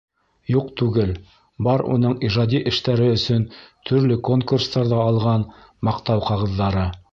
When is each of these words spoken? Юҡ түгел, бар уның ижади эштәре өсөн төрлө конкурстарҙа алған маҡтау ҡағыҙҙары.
Юҡ 0.51 0.69
түгел, 0.79 1.11
бар 1.67 1.83
уның 1.95 2.15
ижади 2.29 2.61
эштәре 2.71 3.11
өсөн 3.19 3.45
төрлө 3.91 4.19
конкурстарҙа 4.31 5.05
алған 5.11 5.47
маҡтау 5.91 6.29
ҡағыҙҙары. 6.33 6.91